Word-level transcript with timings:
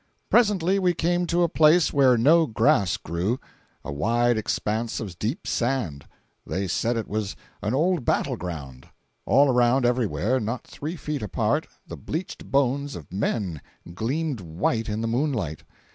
Presently 0.31 0.79
we 0.79 0.95
came 0.95 1.27
to 1.27 1.43
a 1.43 1.47
place 1.47 1.93
where 1.93 2.17
no 2.17 2.47
grass 2.47 2.97
grew—a 2.97 3.91
wide 3.93 4.35
expanse 4.35 4.99
of 4.99 5.19
deep 5.19 5.45
sand. 5.45 6.07
They 6.43 6.67
said 6.67 6.97
it 6.97 7.07
was 7.07 7.35
an 7.61 7.75
old 7.75 8.03
battle 8.03 8.35
ground. 8.35 8.87
All 9.27 9.47
around 9.47 9.85
everywhere, 9.85 10.39
not 10.39 10.65
three 10.65 10.95
feet 10.95 11.21
apart, 11.21 11.67
the 11.85 11.97
bleached 11.97 12.49
bones 12.49 12.95
of 12.95 13.13
men 13.13 13.61
gleamed 13.93 14.41
white 14.41 14.89
in 14.89 15.01
the 15.01 15.07
moonlight. 15.07 15.61